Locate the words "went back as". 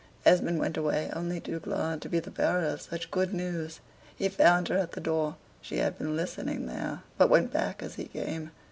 7.29-7.93